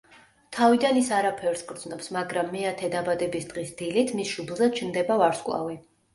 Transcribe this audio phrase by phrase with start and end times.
[0.55, 5.81] თავიდან ის არაფერს გრძნობს, მაგრამ მეათე დაბადების დღის დილით მის შუბლზე ჩნდება ვარსკვლავი.